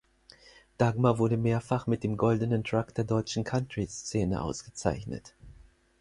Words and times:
Dagmar 0.79 1.19
wurde 1.19 1.37
mehrfach 1.37 1.85
mit 1.85 2.03
dem 2.03 2.17
"Goldenen 2.17 2.63
Truck" 2.63 2.95
der 2.95 3.03
deutschen 3.03 3.43
Country-Szene 3.43 4.41
ausgezeichnet. 4.41 5.35